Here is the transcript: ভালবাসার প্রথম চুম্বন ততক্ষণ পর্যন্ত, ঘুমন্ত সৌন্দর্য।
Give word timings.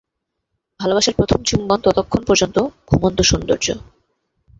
ভালবাসার 0.79 1.17
প্রথম 1.17 1.39
চুম্বন 1.43 1.79
ততক্ষণ 1.83 2.21
পর্যন্ত, 2.25 2.57
ঘুমন্ত 2.87 3.19
সৌন্দর্য। 3.21 3.67